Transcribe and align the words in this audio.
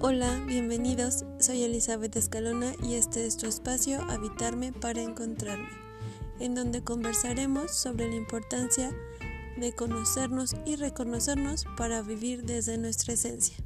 Hola, 0.00 0.40
bienvenidos. 0.46 1.24
Soy 1.40 1.64
Elizabeth 1.64 2.14
Escalona 2.14 2.72
y 2.84 2.94
este 2.94 3.26
es 3.26 3.36
tu 3.36 3.46
espacio 3.46 4.00
Habitarme 4.08 4.72
para 4.72 5.02
encontrarme, 5.02 5.68
en 6.38 6.54
donde 6.54 6.84
conversaremos 6.84 7.72
sobre 7.72 8.08
la 8.08 8.14
importancia 8.14 8.92
de 9.56 9.74
conocernos 9.74 10.54
y 10.64 10.76
reconocernos 10.76 11.66
para 11.76 12.00
vivir 12.02 12.44
desde 12.44 12.78
nuestra 12.78 13.14
esencia. 13.14 13.56